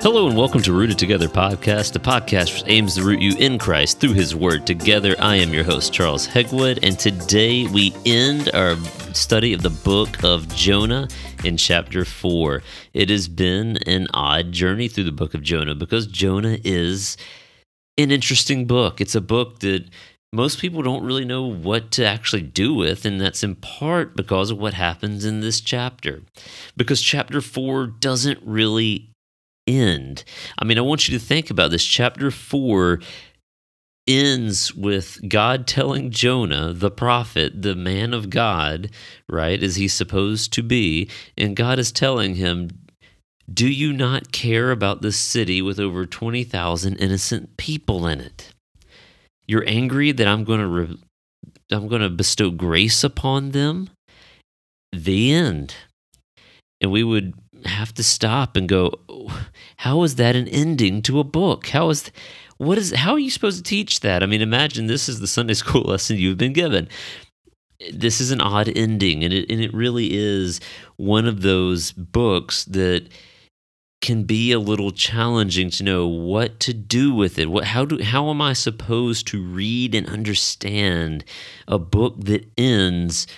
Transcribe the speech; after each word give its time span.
Hello 0.00 0.28
and 0.28 0.36
welcome 0.36 0.62
to 0.62 0.72
Rooted 0.72 0.96
Together 0.96 1.26
podcast, 1.26 1.96
a 1.96 1.98
podcast 1.98 2.54
which 2.54 2.62
aims 2.70 2.94
to 2.94 3.02
root 3.02 3.20
you 3.20 3.34
in 3.36 3.58
Christ 3.58 3.98
through 3.98 4.12
His 4.12 4.32
Word 4.32 4.64
together. 4.64 5.16
I 5.18 5.34
am 5.34 5.52
your 5.52 5.64
host, 5.64 5.92
Charles 5.92 6.24
Hegwood, 6.24 6.78
and 6.84 6.96
today 6.96 7.66
we 7.66 7.92
end 8.06 8.48
our 8.54 8.76
study 9.12 9.52
of 9.52 9.62
the 9.62 9.70
book 9.70 10.22
of 10.22 10.54
Jonah 10.54 11.08
in 11.42 11.56
chapter 11.56 12.04
4. 12.04 12.62
It 12.94 13.10
has 13.10 13.26
been 13.26 13.78
an 13.88 14.06
odd 14.14 14.52
journey 14.52 14.86
through 14.86 15.02
the 15.02 15.10
book 15.10 15.34
of 15.34 15.42
Jonah 15.42 15.74
because 15.74 16.06
Jonah 16.06 16.58
is 16.62 17.16
an 17.96 18.12
interesting 18.12 18.66
book. 18.66 19.00
It's 19.00 19.16
a 19.16 19.20
book 19.20 19.58
that 19.58 19.90
most 20.32 20.60
people 20.60 20.82
don't 20.82 21.04
really 21.04 21.24
know 21.24 21.42
what 21.42 21.90
to 21.92 22.06
actually 22.06 22.42
do 22.42 22.72
with, 22.72 23.04
and 23.04 23.20
that's 23.20 23.42
in 23.42 23.56
part 23.56 24.14
because 24.14 24.52
of 24.52 24.58
what 24.58 24.74
happens 24.74 25.24
in 25.24 25.40
this 25.40 25.60
chapter. 25.60 26.22
Because 26.76 27.02
chapter 27.02 27.40
4 27.40 27.88
doesn't 27.88 28.38
really 28.44 29.10
end. 29.68 30.24
I 30.58 30.64
mean, 30.64 30.78
I 30.78 30.82
want 30.82 31.08
you 31.08 31.18
to 31.18 31.24
think 31.24 31.50
about 31.50 31.70
this. 31.70 31.84
Chapter 31.84 32.30
4 32.30 33.00
ends 34.08 34.74
with 34.74 35.20
God 35.28 35.66
telling 35.66 36.10
Jonah, 36.10 36.72
the 36.72 36.90
prophet, 36.90 37.62
the 37.62 37.74
man 37.74 38.14
of 38.14 38.30
God, 38.30 38.90
right, 39.28 39.62
as 39.62 39.76
he's 39.76 39.92
supposed 39.92 40.52
to 40.54 40.62
be, 40.62 41.10
and 41.36 41.54
God 41.54 41.78
is 41.78 41.92
telling 41.92 42.36
him, 42.36 42.70
Do 43.52 43.68
you 43.68 43.92
not 43.92 44.32
care 44.32 44.70
about 44.70 45.02
this 45.02 45.16
city 45.16 45.60
with 45.60 45.78
over 45.78 46.06
20,000 46.06 46.96
innocent 46.96 47.56
people 47.56 48.06
in 48.06 48.20
it? 48.20 48.52
You're 49.46 49.66
angry 49.66 50.12
that 50.12 50.26
I'm 50.26 50.44
going 50.44 50.60
to 50.60 50.66
re- 50.66 50.98
I'm 51.70 51.88
going 51.88 52.02
to 52.02 52.08
bestow 52.08 52.50
grace 52.50 53.04
upon 53.04 53.50
them. 53.50 53.90
The 54.92 55.32
end. 55.32 55.74
And 56.80 56.90
we 56.90 57.04
would 57.04 57.34
have 57.78 57.94
to 57.94 58.02
stop 58.02 58.56
and 58.56 58.68
go, 58.68 58.92
how 59.78 60.02
is 60.02 60.16
that 60.16 60.34
an 60.34 60.48
ending 60.48 61.00
to 61.02 61.20
a 61.20 61.24
book? 61.24 61.68
How 61.68 61.90
is 61.90 62.10
what 62.58 62.76
is 62.76 62.92
how 62.92 63.12
are 63.12 63.18
you 63.18 63.30
supposed 63.30 63.58
to 63.58 63.68
teach 63.68 64.00
that? 64.00 64.22
I 64.22 64.26
mean, 64.26 64.42
imagine 64.42 64.86
this 64.86 65.08
is 65.08 65.20
the 65.20 65.26
Sunday 65.26 65.54
school 65.62 65.82
lesson 65.82 66.16
you've 66.16 66.38
been 66.38 66.52
given. 66.52 66.88
This 67.92 68.20
is 68.20 68.32
an 68.32 68.40
odd 68.40 68.68
ending, 68.74 69.22
and 69.22 69.32
it 69.32 69.50
and 69.50 69.60
it 69.60 69.72
really 69.72 70.08
is 70.12 70.60
one 70.96 71.26
of 71.26 71.42
those 71.42 71.92
books 71.92 72.64
that 72.64 73.08
can 74.00 74.24
be 74.24 74.52
a 74.52 74.60
little 74.60 74.92
challenging 74.92 75.70
to 75.70 75.82
know 75.82 76.06
what 76.06 76.60
to 76.60 76.72
do 76.72 77.14
with 77.14 77.38
it. 77.38 77.48
What 77.48 77.64
how 77.64 77.84
do 77.84 78.02
how 78.02 78.30
am 78.30 78.42
I 78.42 78.52
supposed 78.52 79.28
to 79.28 79.42
read 79.42 79.94
and 79.94 80.08
understand 80.08 81.24
a 81.68 81.78
book 81.78 82.16
that 82.24 82.50
ends 82.58 83.28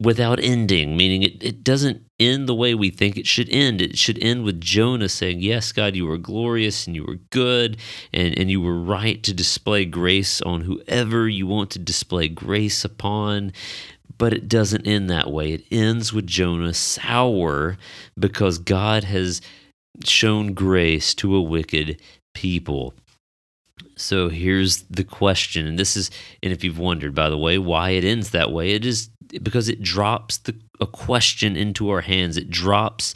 without 0.00 0.40
ending, 0.40 0.96
meaning 0.96 1.22
it, 1.22 1.42
it 1.42 1.62
doesn't 1.62 2.02
end 2.20 2.48
the 2.48 2.54
way 2.54 2.74
we 2.74 2.90
think 2.90 3.16
it 3.16 3.26
should 3.26 3.48
end. 3.48 3.82
It 3.82 3.98
should 3.98 4.22
end 4.22 4.44
with 4.44 4.60
Jonah 4.60 5.08
saying, 5.08 5.40
Yes, 5.40 5.72
God, 5.72 5.96
you 5.96 6.06
were 6.06 6.18
glorious 6.18 6.86
and 6.86 6.94
you 6.94 7.04
were 7.04 7.18
good 7.30 7.76
and, 8.12 8.38
and 8.38 8.50
you 8.50 8.60
were 8.60 8.78
right 8.78 9.22
to 9.22 9.34
display 9.34 9.84
grace 9.84 10.40
on 10.42 10.62
whoever 10.62 11.28
you 11.28 11.46
want 11.46 11.70
to 11.72 11.78
display 11.78 12.28
grace 12.28 12.84
upon. 12.84 13.52
But 14.16 14.32
it 14.32 14.48
doesn't 14.48 14.86
end 14.86 15.10
that 15.10 15.30
way. 15.30 15.52
It 15.52 15.64
ends 15.72 16.12
with 16.12 16.26
Jonah 16.26 16.74
sour 16.74 17.76
because 18.18 18.58
God 18.58 19.04
has 19.04 19.40
shown 20.04 20.54
grace 20.54 21.14
to 21.16 21.34
a 21.34 21.42
wicked 21.42 22.00
people. 22.32 22.94
So 23.96 24.28
here's 24.28 24.82
the 24.84 25.04
question, 25.04 25.66
and 25.66 25.78
this 25.78 25.96
is, 25.96 26.10
and 26.42 26.52
if 26.52 26.64
you've 26.64 26.78
wondered, 26.78 27.14
by 27.14 27.30
the 27.30 27.38
way, 27.38 27.58
why 27.58 27.90
it 27.90 28.04
ends 28.04 28.30
that 28.30 28.50
way, 28.50 28.70
it 28.70 28.84
is 28.84 29.10
because 29.42 29.68
it 29.68 29.82
drops 29.82 30.38
the, 30.38 30.56
a 30.80 30.86
question 30.86 31.56
into 31.56 31.90
our 31.90 32.00
hands. 32.00 32.36
It 32.36 32.50
drops 32.50 33.14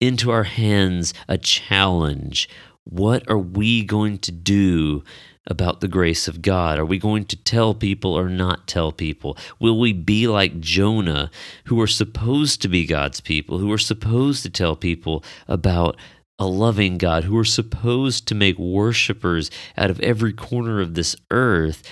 into 0.00 0.30
our 0.30 0.44
hands 0.44 1.14
a 1.28 1.38
challenge. 1.38 2.48
What 2.84 3.28
are 3.28 3.38
we 3.38 3.84
going 3.84 4.18
to 4.18 4.32
do 4.32 5.04
about 5.46 5.80
the 5.80 5.88
grace 5.88 6.28
of 6.28 6.42
God? 6.42 6.78
Are 6.78 6.84
we 6.84 6.98
going 6.98 7.24
to 7.26 7.36
tell 7.36 7.74
people 7.74 8.12
or 8.12 8.28
not 8.28 8.66
tell 8.66 8.92
people? 8.92 9.36
Will 9.58 9.78
we 9.78 9.92
be 9.92 10.28
like 10.28 10.60
Jonah, 10.60 11.30
who 11.64 11.80
are 11.80 11.86
supposed 11.86 12.62
to 12.62 12.68
be 12.68 12.86
God's 12.86 13.20
people, 13.20 13.58
who 13.58 13.72
are 13.72 13.78
supposed 13.78 14.42
to 14.42 14.50
tell 14.50 14.76
people 14.76 15.24
about 15.48 15.96
a 16.38 16.46
loving 16.46 16.98
God 16.98 17.24
who 17.24 17.36
are 17.38 17.44
supposed 17.44 18.28
to 18.28 18.34
make 18.34 18.58
worshipers 18.58 19.50
out 19.76 19.90
of 19.90 20.00
every 20.00 20.32
corner 20.32 20.80
of 20.80 20.94
this 20.94 21.16
earth. 21.30 21.82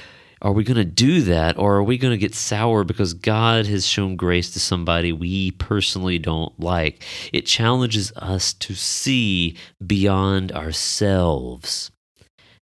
Are 0.42 0.52
we 0.52 0.64
going 0.64 0.76
to 0.76 0.84
do 0.84 1.22
that 1.22 1.58
or 1.58 1.76
are 1.76 1.82
we 1.82 1.98
going 1.98 2.12
to 2.12 2.18
get 2.18 2.34
sour 2.34 2.84
because 2.84 3.14
God 3.14 3.66
has 3.66 3.86
shown 3.86 4.16
grace 4.16 4.50
to 4.52 4.60
somebody 4.60 5.12
we 5.12 5.50
personally 5.52 6.18
don't 6.18 6.58
like? 6.60 7.02
It 7.32 7.46
challenges 7.46 8.12
us 8.16 8.52
to 8.54 8.74
see 8.74 9.56
beyond 9.84 10.52
ourselves. 10.52 11.90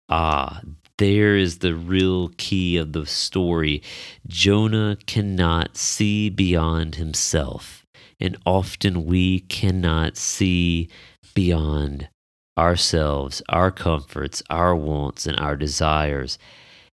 Ah, 0.09 0.61
there 0.99 1.37
is 1.37 1.59
the 1.59 1.75
real 1.75 2.31
key 2.37 2.77
of 2.77 2.93
the 2.93 3.07
story. 3.07 3.83
Jonah 4.27 4.97
cannot 5.07 5.77
see 5.77 6.31
beyond 6.31 6.95
himself, 6.95 7.85
and 8.21 8.37
often 8.47 9.05
we 9.05 9.41
cannot 9.41 10.17
see 10.17 10.89
beyond 11.35 12.09
ourselves, 12.57 13.43
our 13.49 13.71
comforts, 13.71 14.43
our 14.49 14.77
wants, 14.77 15.27
and 15.27 15.39
our 15.41 15.57
desires. 15.57 16.39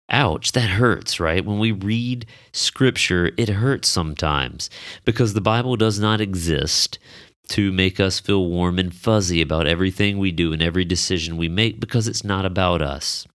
Ouch, 0.09 0.51
that 0.51 0.69
hurts, 0.71 1.19
right? 1.19 1.45
When 1.45 1.57
we 1.57 1.71
read 1.71 2.25
scripture, 2.51 3.31
it 3.37 3.49
hurts 3.49 3.87
sometimes 3.87 4.69
because 5.03 5.33
the 5.33 5.41
Bible 5.41 5.77
does 5.77 5.99
not 5.99 6.21
exist 6.21 6.99
to 7.47 7.71
make 7.71 7.99
us 7.99 8.19
feel 8.19 8.45
warm 8.45 8.77
and 8.77 8.93
fuzzy 8.93 9.41
about 9.41 9.67
everything 9.67 10.17
we 10.17 10.31
do 10.31 10.51
and 10.51 10.61
every 10.61 10.83
decision 10.83 11.37
we 11.37 11.47
make 11.47 11.79
because 11.79 12.07
it's 12.07 12.23
not 12.23 12.45
about 12.45 12.81
us. 12.81 13.25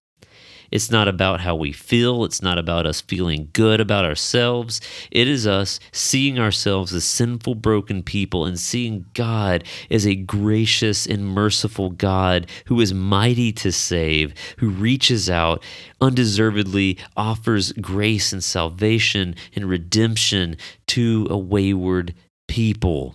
It's 0.71 0.91
not 0.91 1.09
about 1.09 1.41
how 1.41 1.55
we 1.55 1.73
feel. 1.73 2.25
It's 2.25 2.43
not 2.43 2.59
about 2.59 2.87
us 2.87 3.01
feeling 3.01 3.49
good 3.53 3.81
about 3.81 4.05
ourselves. 4.05 4.81
It 5.11 5.29
is 5.29 5.47
us 5.47 5.81
seeing 5.93 6.39
ourselves 6.39 6.93
as 6.93 7.05
sinful, 7.05 7.57
broken 7.57 8.03
people 8.03 8.45
and 8.45 8.59
seeing 8.59 9.07
God 9.15 9.65
as 9.91 10.07
a 10.07 10.15
gracious 10.15 11.07
and 11.07 11.27
merciful 11.27 11.91
God 11.91 12.47
who 12.67 12.81
is 12.81 12.95
mighty 12.95 13.53
to 13.53 13.73
save, 13.73 14.35
who 14.59 14.71
reaches 14.71 15.29
out, 15.29 15.63
undeservedly 16.01 16.99
offers 17.17 17.73
grace 17.73 18.33
and 18.33 18.43
salvation 18.43 19.35
and 19.55 19.67
redemption 19.67 20.57
to 20.89 21.27
a 21.31 21.39
wayward 21.39 22.15
people. 22.49 23.15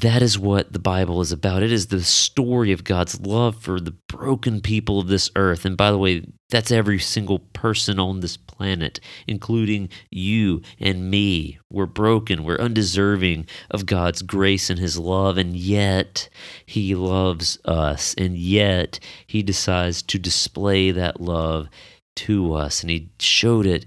That 0.00 0.22
is 0.22 0.38
what 0.38 0.72
the 0.72 0.78
Bible 0.78 1.20
is 1.20 1.30
about. 1.30 1.62
It 1.62 1.72
is 1.72 1.88
the 1.88 2.02
story 2.02 2.72
of 2.72 2.84
God's 2.84 3.20
love 3.20 3.56
for 3.56 3.78
the 3.78 3.94
broken 4.08 4.62
people 4.62 4.98
of 4.98 5.08
this 5.08 5.30
earth. 5.36 5.66
And 5.66 5.76
by 5.76 5.90
the 5.90 5.98
way, 5.98 6.24
that's 6.48 6.70
every 6.70 6.98
single 6.98 7.40
person 7.40 7.98
on 7.98 8.20
this 8.20 8.38
planet, 8.38 8.98
including 9.26 9.90
you 10.10 10.62
and 10.78 11.10
me. 11.10 11.58
We're 11.70 11.84
broken. 11.84 12.44
We're 12.44 12.58
undeserving 12.58 13.46
of 13.70 13.84
God's 13.84 14.22
grace 14.22 14.70
and 14.70 14.78
His 14.78 14.98
love. 14.98 15.36
And 15.36 15.54
yet, 15.54 16.30
He 16.64 16.94
loves 16.94 17.58
us. 17.66 18.14
And 18.16 18.38
yet, 18.38 19.00
He 19.26 19.42
decides 19.42 20.00
to 20.02 20.18
display 20.18 20.92
that 20.92 21.20
love 21.20 21.68
to 22.16 22.54
us. 22.54 22.80
And 22.80 22.88
He 22.88 23.10
showed 23.18 23.66
it 23.66 23.84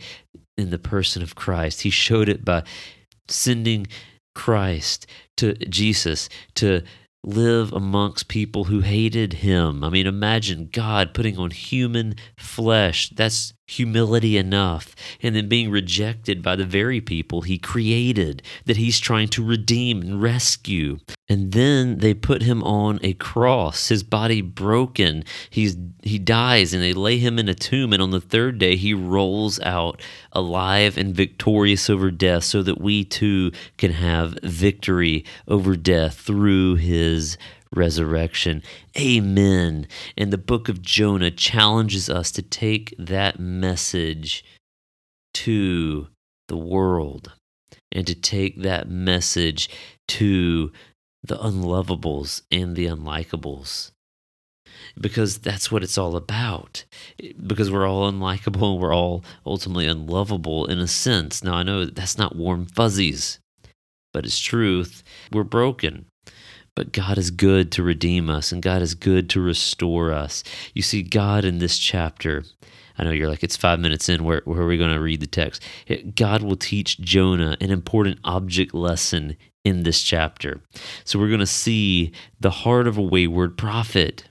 in 0.59 0.69
the 0.69 0.79
person 0.79 1.23
of 1.23 1.33
Christ. 1.33 1.81
He 1.81 1.89
showed 1.89 2.29
it 2.29 2.45
by 2.45 2.63
sending 3.27 3.87
Christ, 4.33 5.07
to 5.37 5.53
Jesus, 5.53 6.29
to 6.55 6.81
live 7.23 7.71
amongst 7.71 8.27
people 8.27 8.65
who 8.65 8.81
hated 8.81 9.33
him. 9.33 9.83
I 9.83 9.89
mean, 9.89 10.07
imagine 10.07 10.69
God 10.71 11.13
putting 11.13 11.37
on 11.37 11.51
human 11.51 12.15
flesh. 12.37 13.09
That's 13.09 13.53
humility 13.77 14.37
enough. 14.37 14.95
And 15.21 15.35
then 15.35 15.47
being 15.47 15.69
rejected 15.69 16.41
by 16.41 16.55
the 16.55 16.65
very 16.65 17.01
people 17.01 17.41
he 17.41 17.57
created, 17.57 18.41
that 18.65 18.77
he's 18.77 18.99
trying 18.99 19.27
to 19.29 19.43
redeem 19.43 20.01
and 20.01 20.21
rescue. 20.21 20.99
And 21.29 21.51
then 21.53 21.99
they 21.99 22.13
put 22.13 22.41
him 22.41 22.63
on 22.63 22.99
a 23.01 23.13
cross, 23.13 23.87
his 23.87 24.03
body 24.03 24.41
broken. 24.41 25.23
He's 25.49 25.77
he 26.03 26.19
dies 26.19 26.73
and 26.73 26.83
they 26.83 26.93
lay 26.93 27.17
him 27.17 27.39
in 27.39 27.47
a 27.47 27.55
tomb 27.55 27.93
and 27.93 28.01
on 28.01 28.11
the 28.11 28.21
third 28.21 28.57
day 28.57 28.75
he 28.75 28.93
rolls 28.93 29.59
out 29.61 30.01
alive 30.33 30.97
and 30.97 31.15
victorious 31.15 31.89
over 31.89 32.11
death 32.11 32.43
so 32.43 32.61
that 32.63 32.81
we 32.81 33.05
too 33.05 33.51
can 33.77 33.91
have 33.91 34.37
victory 34.43 35.23
over 35.47 35.75
death 35.75 36.15
through 36.15 36.75
his 36.75 37.37
resurrection. 37.75 38.63
Amen. 38.97 39.87
And 40.17 40.31
the 40.31 40.37
book 40.37 40.69
of 40.69 40.81
Jonah 40.81 41.31
challenges 41.31 42.09
us 42.09 42.31
to 42.31 42.41
take 42.41 42.93
that 42.97 43.39
message 43.39 44.43
to 45.33 46.07
the 46.47 46.57
world 46.57 47.31
and 47.91 48.05
to 48.07 48.15
take 48.15 48.61
that 48.61 48.89
message 48.89 49.69
to 50.07 50.71
the 51.23 51.37
unlovables 51.37 52.41
and 52.51 52.75
the 52.75 52.85
unlikables. 52.85 53.91
Because 54.99 55.39
that's 55.39 55.71
what 55.71 55.83
it's 55.83 55.97
all 55.97 56.15
about. 56.15 56.83
Because 57.45 57.71
we're 57.71 57.87
all 57.87 58.11
unlikable 58.11 58.73
and 58.73 58.81
we're 58.81 58.93
all 58.93 59.23
ultimately 59.45 59.87
unlovable 59.87 60.65
in 60.65 60.79
a 60.79 60.87
sense. 60.87 61.43
Now, 61.43 61.55
I 61.55 61.63
know 61.63 61.85
that's 61.85 62.17
not 62.17 62.35
warm 62.35 62.65
fuzzies, 62.65 63.39
but 64.11 64.25
it's 64.25 64.39
truth. 64.39 65.03
We're 65.31 65.43
broken. 65.43 66.05
But 66.75 66.91
God 66.91 67.17
is 67.17 67.29
good 67.29 67.71
to 67.73 67.83
redeem 67.83 68.29
us 68.29 68.51
and 68.51 68.61
God 68.61 68.81
is 68.81 68.95
good 68.95 69.29
to 69.31 69.41
restore 69.41 70.11
us. 70.11 70.43
You 70.73 70.81
see, 70.81 71.03
God 71.03 71.45
in 71.45 71.59
this 71.59 71.77
chapter, 71.77 72.43
I 72.97 73.03
know 73.03 73.11
you're 73.11 73.29
like, 73.29 73.43
it's 73.43 73.57
five 73.57 73.79
minutes 73.79 74.09
in. 74.09 74.23
Where, 74.23 74.41
where 74.45 74.61
are 74.61 74.67
we 74.67 74.77
going 74.77 74.93
to 74.93 74.99
read 74.99 75.19
the 75.19 75.27
text? 75.27 75.63
God 76.15 76.41
will 76.41 76.55
teach 76.55 76.99
Jonah 76.99 77.57
an 77.61 77.71
important 77.71 78.19
object 78.23 78.73
lesson 78.73 79.37
in 79.63 79.83
this 79.83 80.01
chapter. 80.01 80.61
So 81.03 81.19
we're 81.19 81.29
going 81.29 81.39
to 81.39 81.45
see 81.45 82.11
the 82.39 82.51
heart 82.51 82.87
of 82.87 82.97
a 82.97 83.03
wayward 83.03 83.57
prophet. 83.57 84.25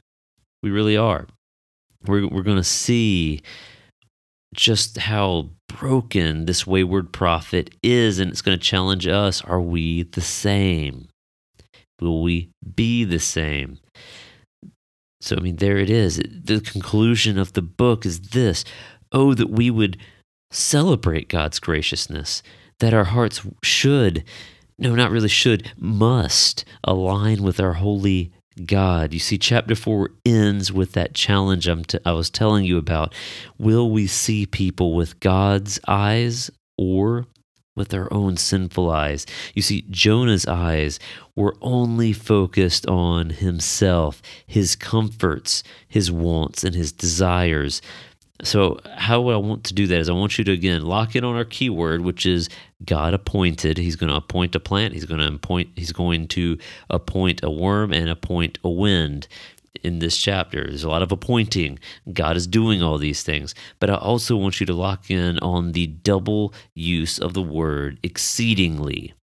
We 0.62 0.71
really 0.71 0.97
are. 0.97 1.27
We're, 2.06 2.27
we're 2.27 2.43
going 2.43 2.56
to 2.56 2.65
see 2.65 3.43
just 4.55 4.99
how 4.99 5.50
broken 5.69 6.44
this 6.44 6.67
wayward 6.67 7.12
prophet 7.12 7.75
is, 7.83 8.19
and 8.19 8.31
it's 8.31 8.43
going 8.43 8.59
to 8.59 8.65
challenge 8.65 9.06
us. 9.06 9.43
Are 9.43 9.61
we 9.61 10.03
the 10.03 10.21
same? 10.21 11.09
Will 12.03 12.23
we 12.23 12.51
be 12.75 13.05
the 13.05 13.19
same? 13.19 13.79
So, 15.21 15.37
I 15.37 15.41
mean, 15.41 15.57
there 15.57 15.79
it 15.79 15.89
is. 15.89 16.17
The 16.17 16.61
conclusion 16.61 17.39
of 17.39 17.53
the 17.53 17.63
book 17.63 18.05
is 18.05 18.21
this 18.21 18.65
Oh, 19.13 19.35
that 19.35 19.51
we 19.51 19.71
would 19.71 19.99
celebrate 20.51 21.29
God's 21.29 21.61
graciousness, 21.61 22.43
that 22.81 22.95
our 22.95 23.05
hearts 23.05 23.43
should, 23.63 24.25
no, 24.79 24.95
not 24.95 25.11
really 25.11 25.29
should, 25.29 25.71
must 25.77 26.65
align 26.83 27.43
with 27.43 27.61
our 27.61 27.75
holy 27.75 28.33
God. 28.67 29.13
You 29.13 29.19
see, 29.19 29.39
chapter 29.39 29.75
four 29.75 30.11
ends 30.25 30.73
with 30.73 30.93
that 30.93 31.15
challenge 31.15 31.69
I'm 31.69 31.85
t- 31.85 31.99
I 32.05 32.13
was 32.13 32.31
telling 32.31 32.65
you 32.65 32.79
about. 32.79 33.15
Will 33.59 33.91
we 33.91 34.07
see 34.07 34.47
people 34.47 34.95
with 34.95 35.21
God's 35.21 35.79
eyes 35.87 36.51
or 36.77 37.27
with 37.75 37.95
our 37.95 38.13
own 38.13 38.37
sinful 38.37 38.91
eyes? 38.91 39.27
You 39.55 39.63
see, 39.63 39.85
Jonah's 39.91 40.47
eyes 40.47 40.99
were 41.37 41.57
only 41.61 42.13
focused 42.13 42.87
on 42.87 43.31
himself, 43.31 44.23
his 44.47 44.77
comforts, 44.77 45.63
his 45.89 46.11
wants, 46.11 46.65
and 46.65 46.75
his 46.75 46.93
desires. 46.93 47.83
So, 48.43 48.81
how 48.97 49.29
I 49.29 49.37
want 49.37 49.63
to 49.65 49.75
do 49.75 49.87
that 49.87 50.01
is 50.01 50.09
I 50.09 50.15
want 50.15 50.37
you 50.37 50.45
to 50.45 50.53
again 50.53 50.83
lock 50.83 51.15
in 51.15 51.23
on 51.23 51.37
our 51.37 51.45
keyword, 51.45 52.01
which 52.01 52.27
is 52.27 52.49
God 52.85 53.15
appointed. 53.15 53.79
He's 53.79 53.95
going 53.95 54.11
to 54.11 54.17
appoint 54.17 54.57
a 54.57 54.61
plant. 54.61 54.95
He's 54.95 55.05
going 55.05 55.21
to 55.21 55.29
appoint. 55.29 55.71
He's 55.77 55.93
going 55.93 56.27
to 56.29 56.59
appoint 56.91 57.45
a 57.45 57.51
worm 57.51 57.93
and 57.93 58.09
appoint 58.09 58.59
a 58.65 58.71
wind. 58.71 59.29
In 59.83 60.01
this 60.01 60.19
chapter, 60.19 60.65
there's 60.65 60.85
a 60.85 60.89
lot 60.89 61.03
of 61.03 61.13
appointing. 61.13 61.79
God 62.13 62.37
is 62.37 62.47
doing 62.47 62.83
all 62.83 62.99
these 62.99 63.23
things, 63.23 63.55
but 63.81 63.89
I 63.89 63.95
also 63.95 64.37
want 64.37 64.61
you 64.61 64.67
to 64.67 64.75
lock 64.75 65.11
in 65.11 65.39
on 65.39 65.73
the 65.73 65.87
double 65.87 66.53
use 66.75 67.19
of 67.19 67.33
the 67.33 67.43
word 67.43 67.99
exceedingly, 68.03 69.15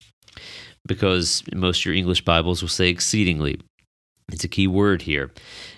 because 0.88 1.44
most 1.54 1.82
of 1.82 1.86
your 1.86 1.96
English 1.96 2.26
Bibles 2.26 2.62
will 2.62 2.70
say 2.70 2.90
exceedingly. 2.90 3.62
It's 4.32 4.44
a 4.44 4.50
key 4.50 4.68
word 4.68 5.04
here. 5.04 5.32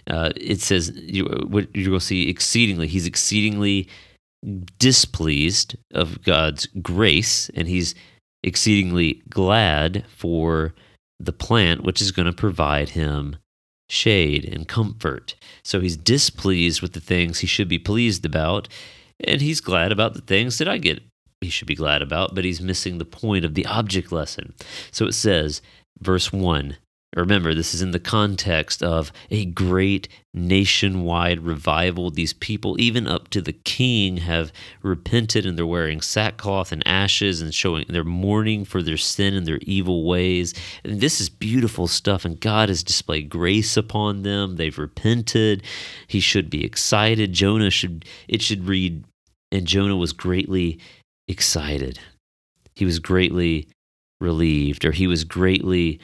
Uh, 0.08 0.32
it 0.36 0.62
says 0.62 0.92
you, 0.96 1.26
what 1.26 1.74
you're 1.76 1.88
going 1.88 2.00
to 2.00 2.06
see 2.06 2.30
exceedingly. 2.30 2.88
He's 2.88 3.06
exceedingly 3.06 3.88
displeased 4.80 5.76
of 5.94 6.24
God's 6.24 6.66
grace, 6.82 7.50
and 7.56 7.68
he's 7.68 7.94
exceedingly 8.44 9.22
glad 9.30 10.06
for 10.08 10.74
the 11.20 11.34
plant, 11.34 11.84
which 11.84 12.02
is 12.02 12.12
going 12.12 12.26
to 12.26 12.34
provide 12.34 12.90
him 12.90 13.36
shade 13.92 14.46
and 14.46 14.68
comfort. 14.68 15.36
So 15.64 15.82
he's 15.82 15.98
displeased 15.98 16.82
with 16.82 16.94
the 16.94 17.00
things 17.02 17.40
he 17.40 17.48
should 17.48 17.68
be 17.68 17.80
pleased 17.80 18.26
about, 18.26 18.68
and 19.24 19.42
he's 19.42 19.62
glad 19.62 19.92
about 19.92 20.14
the 20.14 20.22
things 20.22 20.58
that 20.58 20.68
I 20.68 20.78
get 20.78 21.02
he 21.42 21.50
should 21.50 21.68
be 21.68 21.76
glad 21.76 22.04
about, 22.04 22.36
but 22.36 22.46
he's 22.46 22.62
missing 22.62 23.00
the 23.00 23.06
point 23.06 23.44
of 23.44 23.56
the 23.56 23.66
object 23.66 24.12
lesson. 24.12 24.54
So 24.92 25.08
it 25.08 25.14
says, 25.14 25.62
verse 26.00 26.32
1 26.32 26.78
Remember, 27.16 27.54
this 27.54 27.74
is 27.74 27.82
in 27.82 27.92
the 27.92 28.00
context 28.00 28.82
of 28.82 29.12
a 29.30 29.44
great 29.44 30.08
nationwide 30.34 31.42
revival. 31.42 32.10
These 32.10 32.32
people, 32.32 32.80
even 32.80 33.06
up 33.06 33.28
to 33.32 33.42
the 33.42 33.52
king, 33.52 34.18
have 34.18 34.54
repented 34.82 35.46
and 35.46 35.58
they're 35.58 35.66
wearing 35.66 36.00
sackcloth 36.00 36.72
and 36.72 36.88
ashes 36.88 37.42
and 37.42 37.54
showing 37.54 37.84
they're 37.90 38.06
mourning 38.06 38.64
for 38.64 38.82
their 38.82 38.96
sin 38.96 39.34
and 39.34 39.46
their 39.46 39.60
evil 39.64 40.06
ways. 40.06 40.54
And 40.86 41.02
this 41.02 41.20
is 41.20 41.30
beautiful 41.30 41.90
stuff, 41.90 42.24
and 42.24 42.40
God 42.40 42.70
has 42.70 42.82
displayed 42.82 43.30
grace 43.30 43.76
upon 43.76 44.24
them. 44.24 44.56
They've 44.56 44.78
repented. 44.78 45.64
He 46.08 46.22
should 46.22 46.50
be 46.50 46.64
excited. 46.64 47.34
Jonah 47.34 47.72
should, 47.72 48.06
it 48.30 48.42
should 48.42 48.70
read, 48.70 49.04
and 49.52 49.68
Jonah 49.68 49.98
was 49.98 50.14
greatly 50.14 50.80
excited. 51.28 52.00
He 52.74 52.86
was 52.86 53.00
greatly 53.00 53.68
relieved, 54.22 54.86
or 54.86 54.94
he 54.94 55.08
was 55.08 55.26
greatly 55.26 56.00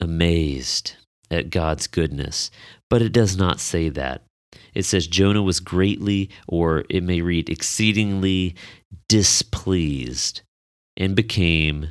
amazed 0.00 0.94
at 1.30 1.50
God's 1.50 1.86
goodness. 1.86 2.50
But 2.88 3.02
it 3.02 3.12
does 3.12 3.36
not 3.36 3.60
say 3.60 3.88
that. 3.90 4.22
It 4.74 4.84
says 4.84 5.06
Jonah 5.06 5.42
was 5.42 5.60
greatly, 5.60 6.30
or 6.46 6.84
it 6.88 7.02
may 7.02 7.20
read 7.20 7.48
exceedingly 7.48 8.54
displeased 9.08 10.42
and 10.96 11.16
became 11.16 11.90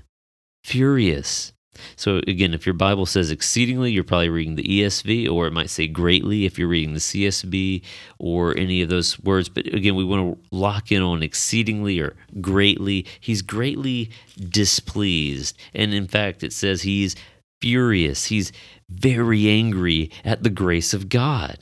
furious. 0.64 1.54
So, 1.96 2.18
again, 2.28 2.54
if 2.54 2.66
your 2.66 2.74
Bible 2.74 3.06
says 3.06 3.32
exceedingly, 3.32 3.92
you're 3.92 4.04
probably 4.04 4.30
reading 4.30 4.56
the 4.56 4.64
ESV, 4.64 5.30
or 5.30 5.48
it 5.48 5.54
might 5.54 5.70
say 5.70 5.88
greatly 5.88 6.46
if 6.46 6.60
you're 6.60 6.68
reading 6.68 6.94
the 6.94 7.00
CSB 7.00 7.84
or 8.18 8.58
any 8.58 8.82
of 8.82 8.90
those 8.90 9.20
words. 9.20 9.48
But 9.48 9.68
again, 9.68 9.96
we 9.96 10.04
want 10.04 10.36
to 10.36 10.56
lock 10.56 10.92
in 10.92 11.02
on 11.02 11.24
exceedingly 11.24 12.00
or 12.00 12.16
greatly. 12.42 13.06
He's 13.20 13.42
greatly 13.42 14.12
displeased. 14.38 15.58
And 15.74 15.94
in 15.94 16.08
fact, 16.08 16.44
it 16.44 16.52
says 16.52 16.82
he's 16.82 17.16
furious. 17.62 18.26
He's 18.26 18.52
very 18.90 19.50
angry 19.50 20.12
at 20.24 20.44
the 20.44 20.50
grace 20.50 20.94
of 20.94 21.10
God. 21.10 21.60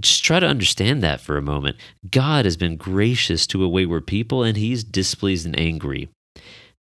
Just 0.00 0.24
try 0.24 0.40
to 0.40 0.46
understand 0.46 1.02
that 1.02 1.20
for 1.20 1.36
a 1.36 1.42
moment. 1.42 1.76
God 2.10 2.44
has 2.44 2.56
been 2.56 2.76
gracious 2.76 3.46
to 3.48 3.62
a 3.62 3.68
wayward 3.68 4.06
people, 4.06 4.42
and 4.42 4.56
he's 4.56 4.82
displeased 4.82 5.46
and 5.46 5.58
angry. 5.58 6.08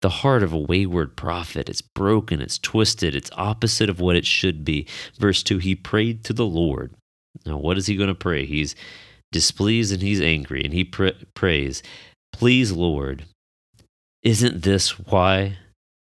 The 0.01 0.10
heart 0.10 0.44
of 0.44 0.51
a 0.51 0.57
wayward 0.57 1.15
prophet, 1.15 1.69
it's 1.69 1.81
broken, 1.81 2.42
it's 2.42 2.57
twisted, 2.57 3.15
it's 3.15 3.30
opposite 3.33 3.89
of 3.89 4.00
what 4.00 4.15
it 4.15 4.25
should 4.25 4.65
be. 4.65 4.88
Verse 5.18 5.44
2 5.44 5.60
He 5.60 5.75
prayed 5.75 6.24
to 6.25 6.33
the 6.33 6.45
Lord. 6.45 6.94
Now, 7.45 7.57
what 7.57 7.77
is 7.77 7.86
he 7.86 7.95
going 7.95 8.10
to 8.10 8.15
pray? 8.15 8.45
He's 8.45 8.75
displeased 9.31 9.94
and 9.94 10.01
he's 10.01 10.21
angry, 10.21 10.63
and 10.63 10.74
he 10.74 10.83
pr- 10.83 11.10
prays, 11.36 11.83
Please, 12.32 12.72
Lord, 12.72 13.25
isn't 14.24 14.63
this 14.63 14.98
why 15.00 15.58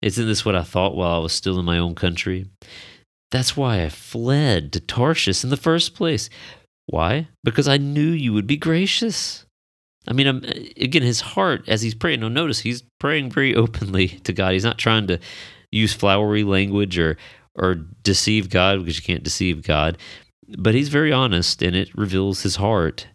isn't 0.02 0.26
this 0.26 0.44
what 0.44 0.56
I 0.56 0.62
thought 0.62 0.96
while 0.96 1.16
I 1.16 1.18
was 1.18 1.32
still 1.32 1.58
in 1.58 1.64
my 1.64 1.78
own 1.78 1.94
country? 1.94 2.46
That's 3.30 3.56
why 3.56 3.82
I 3.82 3.88
fled 3.88 4.72
to 4.72 4.80
Tarshish 4.80 5.42
in 5.42 5.50
the 5.50 5.56
first 5.56 5.94
place. 5.94 6.30
Why? 6.86 7.28
Because 7.42 7.66
I 7.66 7.76
knew 7.76 8.10
you 8.10 8.32
would 8.32 8.46
be 8.46 8.56
gracious. 8.56 9.44
I 10.08 10.12
mean, 10.12 10.26
I'm, 10.28 10.44
again, 10.76 11.02
his 11.02 11.20
heart 11.20 11.68
as 11.68 11.82
he's 11.82 11.94
praying. 11.94 12.20
Now, 12.20 12.28
notice 12.28 12.60
he's 12.60 12.84
praying 13.00 13.30
very 13.30 13.54
openly 13.56 14.08
to 14.08 14.32
God. 14.32 14.52
He's 14.52 14.64
not 14.64 14.78
trying 14.78 15.06
to 15.08 15.18
use 15.72 15.92
flowery 15.92 16.44
language 16.44 16.98
or 16.98 17.16
or 17.58 17.74
deceive 18.02 18.50
God 18.50 18.80
because 18.80 18.96
you 18.98 19.02
can't 19.02 19.24
deceive 19.24 19.62
God. 19.62 19.96
But 20.58 20.74
he's 20.74 20.90
very 20.90 21.10
honest, 21.10 21.62
and 21.62 21.74
it 21.74 21.96
reveals 21.96 22.42
his 22.42 22.56
heart. 22.56 23.08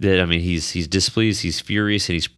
That 0.00 0.20
I 0.20 0.24
mean, 0.24 0.40
he's 0.40 0.70
he's 0.70 0.88
displeased, 0.88 1.42
he's 1.42 1.60
furious, 1.60 2.08
and 2.08 2.14
he's 2.14 2.28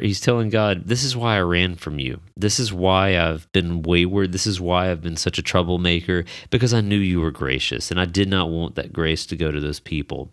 he's 0.00 0.20
telling 0.20 0.48
God, 0.48 0.84
"This 0.86 1.04
is 1.04 1.16
why 1.16 1.36
I 1.36 1.40
ran 1.40 1.76
from 1.76 1.98
you. 1.98 2.20
This 2.36 2.58
is 2.58 2.72
why 2.72 3.18
I've 3.18 3.50
been 3.52 3.82
wayward. 3.82 4.32
This 4.32 4.46
is 4.46 4.60
why 4.60 4.90
I've 4.90 5.02
been 5.02 5.16
such 5.16 5.38
a 5.38 5.42
troublemaker 5.42 6.24
because 6.50 6.72
I 6.72 6.80
knew 6.80 6.98
you 6.98 7.20
were 7.20 7.30
gracious 7.30 7.90
and 7.90 8.00
I 8.00 8.04
did 8.04 8.28
not 8.28 8.50
want 8.50 8.74
that 8.76 8.92
grace 8.92 9.26
to 9.26 9.36
go 9.36 9.50
to 9.50 9.60
those 9.60 9.80
people." 9.80 10.30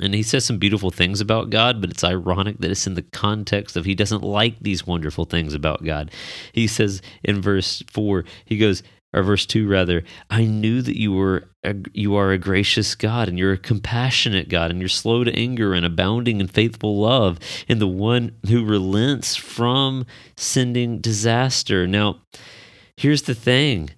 And 0.00 0.14
he 0.14 0.22
says 0.22 0.44
some 0.44 0.58
beautiful 0.58 0.90
things 0.90 1.20
about 1.20 1.50
God, 1.50 1.80
but 1.80 1.90
it's 1.90 2.04
ironic 2.04 2.58
that 2.58 2.70
it's 2.70 2.86
in 2.86 2.94
the 2.94 3.02
context 3.02 3.76
of 3.76 3.84
he 3.84 3.94
doesn't 3.94 4.22
like 4.22 4.60
these 4.60 4.86
wonderful 4.86 5.24
things 5.24 5.52
about 5.52 5.84
God. 5.84 6.10
He 6.52 6.66
says 6.68 7.02
in 7.24 7.42
verse 7.42 7.82
4, 7.88 8.24
he 8.44 8.56
goes, 8.56 8.82
or 9.12 9.22
verse 9.22 9.46
2 9.46 9.68
rather 9.68 10.02
i 10.30 10.44
knew 10.44 10.82
that 10.82 10.98
you 10.98 11.12
were 11.12 11.50
a, 11.64 11.74
you 11.92 12.14
are 12.14 12.32
a 12.32 12.38
gracious 12.38 12.94
god 12.94 13.28
and 13.28 13.38
you're 13.38 13.52
a 13.52 13.58
compassionate 13.58 14.48
god 14.48 14.70
and 14.70 14.80
you're 14.80 14.88
slow 14.88 15.24
to 15.24 15.34
anger 15.34 15.74
and 15.74 15.84
abounding 15.84 16.40
in 16.40 16.48
faithful 16.48 16.98
love 16.98 17.38
and 17.68 17.80
the 17.80 17.86
one 17.86 18.32
who 18.48 18.64
relents 18.64 19.36
from 19.36 20.06
sending 20.36 20.98
disaster. 20.98 21.86
Now 21.86 22.20
here's 22.96 23.22
the 23.22 23.34
thing 23.34 23.90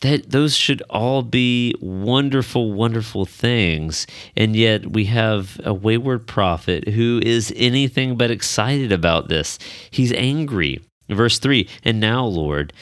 that 0.00 0.30
those 0.30 0.56
should 0.56 0.82
all 0.88 1.22
be 1.22 1.74
wonderful 1.80 2.72
wonderful 2.72 3.26
things 3.26 4.06
and 4.36 4.56
yet 4.56 4.92
we 4.92 5.04
have 5.06 5.60
a 5.64 5.74
wayward 5.74 6.26
prophet 6.26 6.88
who 6.88 7.20
is 7.22 7.52
anything 7.56 8.16
but 8.16 8.30
excited 8.30 8.92
about 8.92 9.28
this. 9.28 9.58
He's 9.90 10.12
angry. 10.12 10.82
Verse 11.08 11.38
3 11.38 11.68
and 11.84 11.98
now 11.98 12.24
lord 12.24 12.72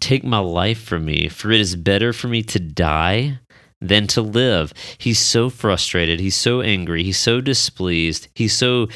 Take 0.00 0.24
my 0.24 0.38
life 0.38 0.82
from 0.82 1.04
me, 1.04 1.28
for 1.28 1.50
it 1.50 1.60
is 1.60 1.76
better 1.76 2.12
for 2.12 2.28
me 2.28 2.42
to 2.44 2.60
die 2.60 3.38
than 3.80 4.06
to 4.08 4.22
live. 4.22 4.72
He's 4.98 5.18
so 5.18 5.50
frustrated. 5.50 6.20
He's 6.20 6.36
so 6.36 6.60
angry. 6.60 7.02
He's 7.02 7.18
so 7.18 7.40
displeased. 7.40 8.28
He's 8.34 8.54
so 8.54 8.88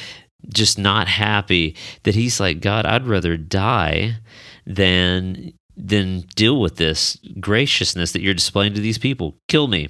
just 0.49 0.79
not 0.79 1.09
happy 1.09 1.77
that 2.05 2.15
he's 2.15 2.41
like, 2.41 2.61
God, 2.61 2.87
I'd 2.87 3.07
rather 3.07 3.37
die 3.37 4.17
than 4.67 5.53
then 5.77 6.25
deal 6.35 6.61
with 6.61 6.77
this 6.77 7.17
graciousness 7.39 8.13
that 8.13 8.21
you're 8.21 8.35
displaying 8.35 8.75
to 8.75 8.81
these 8.81 8.99
people. 8.99 9.37
Kill 9.49 9.67
me. 9.67 9.89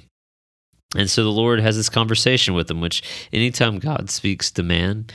And 0.95 1.09
so 1.09 1.23
the 1.23 1.29
Lord 1.31 1.59
has 1.61 1.77
this 1.77 1.89
conversation 1.89 2.53
with 2.53 2.69
him, 2.69 2.81
which 2.81 3.01
anytime 3.31 3.79
God 3.79 4.09
speaks 4.09 4.51
to 4.51 4.63
man, 4.63 5.07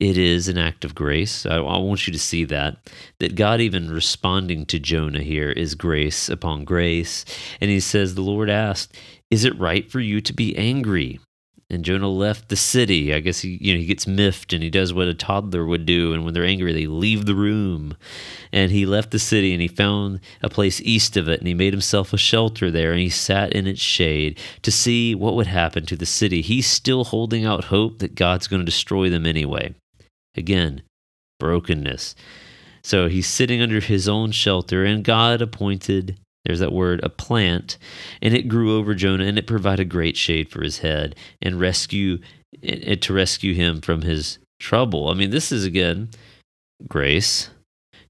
it 0.00 0.18
is 0.18 0.48
an 0.48 0.58
act 0.58 0.84
of 0.84 0.94
grace. 0.94 1.46
I, 1.46 1.56
I, 1.56 1.78
want 1.78 2.06
you 2.06 2.12
to 2.12 2.18
see 2.18 2.44
that. 2.44 2.76
That 3.18 3.36
God, 3.36 3.60
even 3.60 3.90
responding 3.90 4.66
to 4.66 4.78
Jonah 4.78 5.22
here, 5.22 5.50
is 5.50 5.74
grace 5.74 6.28
upon 6.28 6.64
grace. 6.64 7.24
And 7.60 7.70
he 7.70 7.80
says, 7.80 8.14
The 8.14 8.22
Lord 8.22 8.50
asked, 8.50 8.96
Is 9.30 9.44
it 9.44 9.58
right 9.58 9.90
for 9.90 10.00
you 10.00 10.20
to 10.20 10.32
be 10.32 10.56
angry? 10.56 11.20
and 11.70 11.84
Jonah 11.84 12.08
left 12.08 12.48
the 12.48 12.56
city. 12.56 13.12
I 13.12 13.20
guess 13.20 13.40
he, 13.40 13.58
you 13.60 13.74
know, 13.74 13.80
he 13.80 13.86
gets 13.86 14.06
miffed 14.06 14.52
and 14.52 14.62
he 14.62 14.70
does 14.70 14.92
what 14.92 15.08
a 15.08 15.14
toddler 15.14 15.64
would 15.64 15.86
do. 15.86 16.12
And 16.12 16.24
when 16.24 16.34
they're 16.34 16.44
angry, 16.44 16.72
they 16.72 16.86
leave 16.86 17.24
the 17.24 17.34
room. 17.34 17.96
And 18.52 18.70
he 18.70 18.86
left 18.86 19.10
the 19.10 19.18
city 19.18 19.52
and 19.52 19.62
he 19.62 19.68
found 19.68 20.20
a 20.42 20.48
place 20.48 20.80
east 20.82 21.16
of 21.16 21.28
it 21.28 21.40
and 21.40 21.48
he 21.48 21.54
made 21.54 21.72
himself 21.72 22.12
a 22.12 22.18
shelter 22.18 22.70
there 22.70 22.92
and 22.92 23.00
he 23.00 23.08
sat 23.08 23.52
in 23.52 23.66
its 23.66 23.80
shade 23.80 24.38
to 24.62 24.70
see 24.70 25.14
what 25.14 25.34
would 25.34 25.46
happen 25.46 25.86
to 25.86 25.96
the 25.96 26.06
city. 26.06 26.42
He's 26.42 26.66
still 26.66 27.04
holding 27.04 27.44
out 27.44 27.64
hope 27.64 27.98
that 27.98 28.14
God's 28.14 28.46
going 28.46 28.60
to 28.60 28.66
destroy 28.66 29.08
them 29.10 29.26
anyway. 29.26 29.74
Again, 30.36 30.82
brokenness. 31.38 32.14
So 32.82 33.08
he's 33.08 33.26
sitting 33.26 33.60
under 33.60 33.80
his 33.80 34.08
own 34.08 34.32
shelter 34.32 34.84
and 34.84 35.04
God 35.04 35.40
appointed 35.40 36.18
there's 36.44 36.60
that 36.60 36.72
word, 36.72 37.00
a 37.02 37.08
plant, 37.08 37.78
and 38.20 38.34
it 38.34 38.48
grew 38.48 38.76
over 38.76 38.94
Jonah, 38.94 39.24
and 39.24 39.38
it 39.38 39.46
provided 39.46 39.88
great 39.88 40.16
shade 40.16 40.50
for 40.50 40.62
his 40.62 40.78
head 40.78 41.16
and 41.40 41.58
rescue 41.58 42.18
to 42.62 43.12
rescue 43.12 43.54
him 43.54 43.80
from 43.80 44.02
his 44.02 44.38
trouble. 44.60 45.08
I 45.08 45.14
mean, 45.14 45.30
this 45.30 45.50
is 45.50 45.64
again 45.64 46.10
grace. 46.86 47.50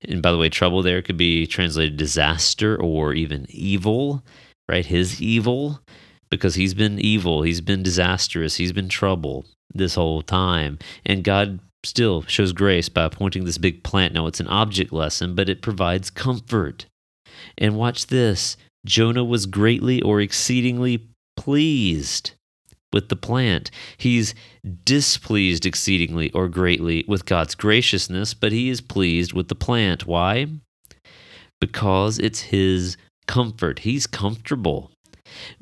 And 0.06 0.20
by 0.20 0.32
the 0.32 0.38
way, 0.38 0.48
trouble 0.48 0.82
there 0.82 1.00
could 1.00 1.16
be 1.16 1.46
translated 1.46 1.96
disaster 1.96 2.76
or 2.76 3.14
even 3.14 3.46
evil, 3.48 4.22
right? 4.68 4.84
His 4.84 5.22
evil, 5.22 5.80
because 6.28 6.56
he's 6.56 6.74
been 6.74 6.98
evil, 6.98 7.42
he's 7.42 7.60
been 7.60 7.82
disastrous, 7.82 8.56
he's 8.56 8.72
been 8.72 8.88
trouble 8.88 9.46
this 9.72 9.94
whole 9.94 10.22
time. 10.22 10.78
And 11.06 11.24
God 11.24 11.60
still 11.84 12.22
shows 12.22 12.52
grace 12.52 12.88
by 12.88 13.04
appointing 13.04 13.44
this 13.44 13.58
big 13.58 13.82
plant. 13.82 14.14
Now, 14.14 14.26
it's 14.26 14.40
an 14.40 14.48
object 14.48 14.92
lesson, 14.92 15.34
but 15.34 15.48
it 15.48 15.62
provides 15.62 16.10
comfort. 16.10 16.86
And 17.58 17.76
watch 17.76 18.06
this 18.06 18.56
Jonah 18.84 19.24
was 19.24 19.46
greatly 19.46 20.02
or 20.02 20.20
exceedingly 20.20 21.08
pleased 21.36 22.32
with 22.92 23.08
the 23.08 23.16
plant. 23.16 23.70
He's 23.96 24.34
displeased 24.84 25.66
exceedingly 25.66 26.30
or 26.30 26.48
greatly 26.48 27.04
with 27.08 27.26
God's 27.26 27.54
graciousness, 27.54 28.34
but 28.34 28.52
he 28.52 28.68
is 28.68 28.80
pleased 28.80 29.32
with 29.32 29.48
the 29.48 29.54
plant. 29.54 30.06
Why? 30.06 30.46
Because 31.60 32.18
it's 32.18 32.40
his 32.40 32.96
comfort. 33.26 33.80
He's 33.80 34.06
comfortable. 34.06 34.90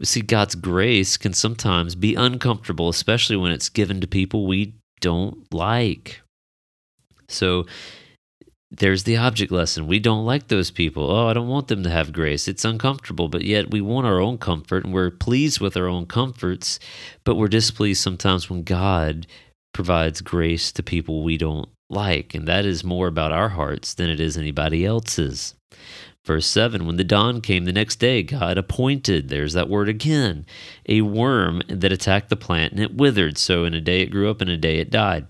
See, 0.02 0.21
God's 0.21 0.55
grace 0.55 1.17
can 1.17 1.33
sometimes 1.33 1.95
be 1.95 2.14
uncomfortable, 2.14 2.88
especially 2.88 3.37
when 3.37 3.52
it's 3.52 3.69
given 3.69 4.00
to 4.00 4.07
people 4.07 4.47
we 4.47 4.75
don't 5.02 5.52
like. 5.52 6.23
So, 7.28 7.66
there's 8.73 9.04
the 9.04 9.18
object 9.18 9.52
lesson. 9.52 9.87
We 9.87 9.99
don't 9.99 10.25
like 10.25 10.49
those 10.49 10.71
people. 10.71 11.11
Oh, 11.11 11.28
I 11.28 11.35
don't 11.35 11.49
want 11.49 11.68
them 11.68 11.82
to 11.82 11.90
have 11.90 12.12
grace. 12.12 12.49
It's 12.49 12.64
uncomfortable, 12.64 13.28
but 13.28 13.42
yet 13.42 13.71
we 13.71 13.82
want 13.82 14.06
our 14.06 14.18
own 14.18 14.38
comfort 14.38 14.85
and 14.85 14.94
we're 14.94 15.11
pleased 15.11 15.61
with 15.61 15.76
our 15.76 15.87
own 15.87 16.06
comforts, 16.06 16.78
but 17.23 17.35
we're 17.35 17.49
displeased 17.49 18.02
sometimes 18.02 18.49
when 18.49 18.62
God 18.62 19.26
provides 19.75 20.23
grace 20.23 20.73
to 20.73 20.82
people 20.82 21.23
we 21.23 21.37
don't 21.37 21.68
like. 21.90 22.35
And 22.35 22.49
that 22.49 22.64
is 22.64 22.82
more 22.82 23.09
about 23.09 23.30
our 23.30 23.50
hearts 23.50 23.92
than 23.92 24.09
it 24.09 24.21
is 24.21 24.38
anybody 24.38 24.87
else's. 24.87 25.54
Verse 26.25 26.47
7 26.47 26.87
When 26.87 26.97
the 26.97 27.05
dawn 27.05 27.41
came 27.41 27.64
the 27.64 27.73
next 27.73 27.97
day, 27.97 28.23
God 28.23 28.59
appointed, 28.59 29.29
there's 29.29 29.55
that 29.55 29.69
word 29.69 29.88
again, 29.88 30.47
a 30.88 31.02
worm 31.02 31.62
that 31.69 31.93
attacked 31.93 32.29
the 32.29 32.37
plant 32.37 32.73
and 32.73 32.81
it 32.81 32.95
withered. 32.95 33.38
So 33.38 33.64
in 33.64 33.75
a 33.75 33.81
day 33.81 34.02
it 34.02 34.11
grew 34.11 34.31
up, 34.31 34.41
and 34.41 34.50
in 34.50 34.57
a 34.57 34.61
day 34.61 34.79
it 34.79 34.91
died. 34.91 35.26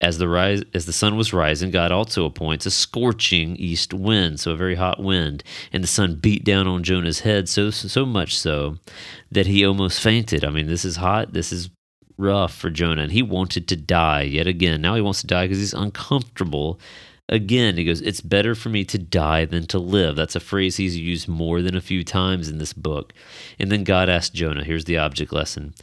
As 0.00 0.18
the 0.18 0.28
rise, 0.28 0.62
as 0.74 0.86
the 0.86 0.92
sun 0.92 1.16
was 1.16 1.32
rising, 1.32 1.72
God 1.72 1.90
also 1.90 2.24
appoints 2.24 2.66
a 2.66 2.70
scorching 2.70 3.56
east 3.56 3.92
wind, 3.92 4.38
so 4.38 4.52
a 4.52 4.56
very 4.56 4.76
hot 4.76 5.02
wind, 5.02 5.42
and 5.72 5.82
the 5.82 5.88
sun 5.88 6.16
beat 6.16 6.44
down 6.44 6.68
on 6.68 6.84
Jonah's 6.84 7.20
head 7.20 7.48
so 7.48 7.70
so 7.70 8.06
much 8.06 8.38
so 8.38 8.78
that 9.32 9.46
he 9.46 9.66
almost 9.66 10.00
fainted. 10.00 10.44
I 10.44 10.50
mean, 10.50 10.68
this 10.68 10.84
is 10.84 10.96
hot. 10.96 11.32
This 11.32 11.52
is 11.52 11.70
rough 12.16 12.54
for 12.54 12.70
Jonah, 12.70 13.02
and 13.02 13.12
he 13.12 13.22
wanted 13.22 13.66
to 13.68 13.76
die 13.76 14.22
yet 14.22 14.46
again. 14.46 14.80
Now 14.80 14.94
he 14.94 15.00
wants 15.00 15.20
to 15.22 15.26
die 15.26 15.44
because 15.44 15.58
he's 15.58 15.74
uncomfortable. 15.74 16.78
Again, 17.28 17.76
he 17.76 17.84
goes, 17.84 18.00
It's 18.00 18.20
better 18.20 18.54
for 18.54 18.68
me 18.70 18.84
to 18.86 18.98
die 18.98 19.44
than 19.44 19.66
to 19.66 19.78
live. 19.78 20.16
That's 20.16 20.36
a 20.36 20.40
phrase 20.40 20.76
he's 20.76 20.96
used 20.96 21.28
more 21.28 21.60
than 21.60 21.76
a 21.76 21.80
few 21.80 22.02
times 22.02 22.48
in 22.48 22.58
this 22.58 22.72
book. 22.72 23.12
And 23.58 23.70
then 23.70 23.84
God 23.84 24.08
asked 24.08 24.34
Jonah, 24.34 24.64
here's 24.64 24.86
the 24.86 24.98
object 24.98 25.32
lesson 25.32 25.74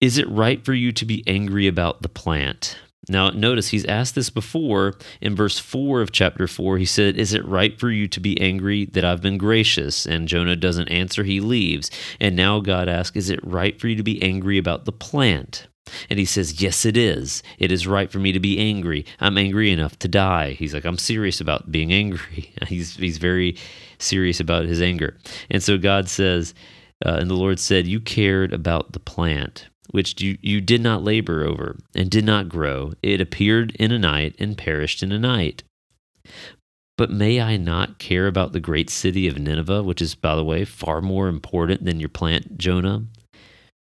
Is 0.00 0.18
it 0.18 0.28
right 0.28 0.64
for 0.64 0.74
you 0.74 0.92
to 0.92 1.04
be 1.04 1.22
angry 1.26 1.66
about 1.66 2.02
the 2.02 2.08
plant? 2.08 2.78
Now, 3.08 3.30
notice 3.30 3.68
he's 3.68 3.84
asked 3.84 4.14
this 4.14 4.30
before 4.30 4.94
in 5.20 5.36
verse 5.36 5.58
4 5.58 6.00
of 6.00 6.10
chapter 6.10 6.48
4. 6.48 6.78
He 6.78 6.84
said, 6.84 7.16
Is 7.16 7.32
it 7.32 7.44
right 7.44 7.78
for 7.78 7.90
you 7.90 8.08
to 8.08 8.20
be 8.20 8.40
angry 8.40 8.86
that 8.86 9.04
I've 9.04 9.22
been 9.22 9.38
gracious? 9.38 10.06
And 10.06 10.26
Jonah 10.26 10.56
doesn't 10.56 10.88
answer, 10.88 11.22
he 11.22 11.40
leaves. 11.40 11.90
And 12.20 12.34
now 12.34 12.60
God 12.60 12.88
asks, 12.88 13.16
Is 13.16 13.30
it 13.30 13.40
right 13.44 13.80
for 13.80 13.88
you 13.88 13.96
to 13.96 14.02
be 14.02 14.20
angry 14.22 14.58
about 14.58 14.84
the 14.84 14.92
plant? 14.92 15.68
And 16.10 16.18
he 16.18 16.24
says, 16.24 16.60
Yes, 16.60 16.84
it 16.84 16.96
is. 16.96 17.44
It 17.58 17.70
is 17.70 17.86
right 17.86 18.10
for 18.10 18.18
me 18.18 18.32
to 18.32 18.40
be 18.40 18.58
angry. 18.58 19.06
I'm 19.20 19.38
angry 19.38 19.70
enough 19.70 19.98
to 20.00 20.08
die. 20.08 20.52
He's 20.52 20.74
like, 20.74 20.84
I'm 20.84 20.98
serious 20.98 21.40
about 21.40 21.70
being 21.70 21.92
angry. 21.92 22.52
He's, 22.66 22.96
he's 22.96 23.18
very 23.18 23.56
serious 23.98 24.40
about 24.40 24.64
his 24.64 24.82
anger. 24.82 25.16
And 25.48 25.62
so 25.62 25.78
God 25.78 26.08
says, 26.08 26.52
uh, 27.04 27.18
and 27.20 27.30
the 27.30 27.34
Lord 27.34 27.60
said, 27.60 27.86
You 27.86 28.00
cared 28.00 28.52
about 28.52 28.92
the 28.92 28.98
plant 28.98 29.68
which 29.90 30.20
you, 30.20 30.38
you 30.40 30.60
did 30.60 30.80
not 30.80 31.04
labor 31.04 31.44
over, 31.44 31.76
and 31.94 32.10
did 32.10 32.24
not 32.24 32.48
grow. 32.48 32.92
It 33.02 33.20
appeared 33.20 33.74
in 33.78 33.92
a 33.92 33.98
night, 33.98 34.34
and 34.38 34.58
perished 34.58 35.02
in 35.02 35.12
a 35.12 35.18
night. 35.18 35.62
But 36.96 37.10
may 37.10 37.40
I 37.40 37.56
not 37.56 37.98
care 37.98 38.26
about 38.26 38.52
the 38.52 38.60
great 38.60 38.88
city 38.88 39.28
of 39.28 39.38
Nineveh, 39.38 39.82
which 39.82 40.00
is, 40.00 40.14
by 40.14 40.34
the 40.34 40.44
way, 40.44 40.64
far 40.64 41.02
more 41.02 41.28
important 41.28 41.84
than 41.84 42.00
your 42.00 42.08
plant, 42.08 42.56
Jonah, 42.56 43.04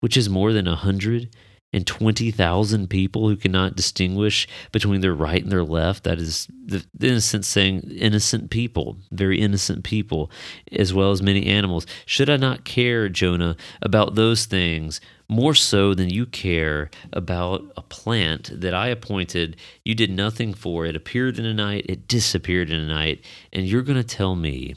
which 0.00 0.16
is 0.16 0.28
more 0.28 0.52
than 0.52 0.66
a 0.66 0.74
hundred 0.74 1.30
and 1.72 1.86
twenty 1.86 2.30
thousand 2.30 2.88
people 2.88 3.28
who 3.28 3.36
cannot 3.36 3.76
distinguish 3.76 4.48
between 4.72 5.02
their 5.02 5.14
right 5.14 5.42
and 5.42 5.52
their 5.52 5.64
left? 5.64 6.04
That 6.04 6.18
is 6.18 6.48
the, 6.64 6.84
innocent 7.00 7.44
saying, 7.44 7.90
innocent 7.90 8.50
people, 8.50 8.96
very 9.12 9.40
innocent 9.40 9.84
people, 9.84 10.30
as 10.72 10.92
well 10.92 11.12
as 11.12 11.22
many 11.22 11.46
animals. 11.46 11.86
Should 12.06 12.30
I 12.30 12.36
not 12.36 12.64
care, 12.64 13.08
Jonah, 13.08 13.56
about 13.82 14.14
those 14.16 14.46
things 14.46 15.00
more 15.28 15.54
so 15.54 15.94
than 15.94 16.10
you 16.10 16.26
care 16.26 16.90
about 17.12 17.64
a 17.76 17.82
plant 17.82 18.50
that 18.60 18.74
I 18.74 18.88
appointed. 18.88 19.56
You 19.84 19.94
did 19.94 20.10
nothing 20.10 20.54
for. 20.54 20.86
It 20.86 20.96
appeared 20.96 21.38
in 21.38 21.44
a 21.44 21.54
night, 21.54 21.86
it 21.88 22.08
disappeared 22.08 22.70
in 22.70 22.80
a 22.80 22.86
night. 22.86 23.24
And 23.52 23.66
you're 23.66 23.82
going 23.82 24.02
to 24.02 24.04
tell 24.04 24.36
me 24.36 24.76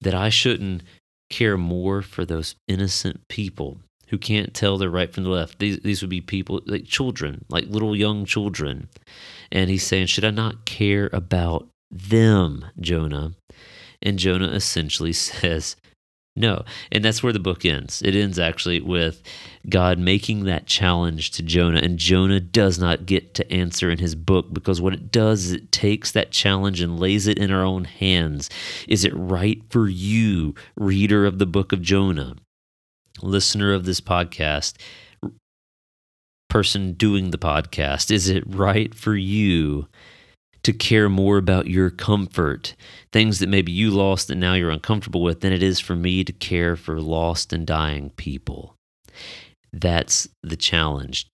that 0.00 0.14
I 0.14 0.28
shouldn't 0.28 0.82
care 1.30 1.56
more 1.56 2.02
for 2.02 2.24
those 2.24 2.54
innocent 2.68 3.26
people 3.28 3.80
who 4.08 4.18
can't 4.18 4.54
tell 4.54 4.78
their 4.78 4.90
right 4.90 5.12
from 5.12 5.24
the 5.24 5.30
left. 5.30 5.58
These, 5.58 5.80
these 5.80 6.00
would 6.00 6.10
be 6.10 6.20
people 6.20 6.60
like 6.66 6.86
children, 6.86 7.44
like 7.48 7.66
little 7.68 7.94
young 7.94 8.24
children. 8.24 8.88
And 9.52 9.68
he's 9.68 9.86
saying, 9.86 10.06
Should 10.06 10.24
I 10.24 10.30
not 10.30 10.64
care 10.64 11.10
about 11.12 11.68
them, 11.90 12.64
Jonah? 12.80 13.32
And 14.00 14.18
Jonah 14.18 14.48
essentially 14.48 15.12
says, 15.12 15.76
no. 16.38 16.64
And 16.92 17.04
that's 17.04 17.22
where 17.22 17.32
the 17.32 17.38
book 17.38 17.64
ends. 17.64 18.00
It 18.02 18.14
ends 18.14 18.38
actually 18.38 18.80
with 18.80 19.22
God 19.68 19.98
making 19.98 20.44
that 20.44 20.66
challenge 20.66 21.32
to 21.32 21.42
Jonah, 21.42 21.80
and 21.80 21.98
Jonah 21.98 22.40
does 22.40 22.78
not 22.78 23.06
get 23.06 23.34
to 23.34 23.52
answer 23.52 23.90
in 23.90 23.98
his 23.98 24.14
book 24.14 24.52
because 24.52 24.80
what 24.80 24.94
it 24.94 25.10
does 25.10 25.46
is 25.46 25.52
it 25.52 25.72
takes 25.72 26.12
that 26.12 26.30
challenge 26.30 26.80
and 26.80 27.00
lays 27.00 27.26
it 27.26 27.38
in 27.38 27.50
our 27.50 27.64
own 27.64 27.84
hands. 27.84 28.48
Is 28.86 29.04
it 29.04 29.12
right 29.14 29.62
for 29.68 29.88
you, 29.88 30.54
reader 30.76 31.26
of 31.26 31.38
the 31.38 31.46
book 31.46 31.72
of 31.72 31.82
Jonah, 31.82 32.36
listener 33.20 33.72
of 33.72 33.84
this 33.84 34.00
podcast? 34.00 34.74
Person 36.48 36.92
doing 36.94 37.30
the 37.30 37.38
podcast, 37.38 38.10
is 38.10 38.28
it 38.28 38.44
right 38.46 38.94
for 38.94 39.14
you 39.14 39.86
to 40.68 40.72
care 40.74 41.08
more 41.08 41.38
about 41.38 41.66
your 41.66 41.88
comfort, 41.88 42.76
things 43.10 43.38
that 43.38 43.48
maybe 43.48 43.72
you 43.72 43.90
lost 43.90 44.28
and 44.28 44.38
now 44.38 44.52
you're 44.52 44.68
uncomfortable 44.68 45.22
with, 45.22 45.40
than 45.40 45.50
it 45.50 45.62
is 45.62 45.80
for 45.80 45.96
me 45.96 46.22
to 46.22 46.30
care 46.30 46.76
for 46.76 47.00
lost 47.00 47.54
and 47.54 47.66
dying 47.66 48.10
people. 48.10 48.76
That's 49.72 50.28
the 50.42 50.58
challenge. 50.58 51.26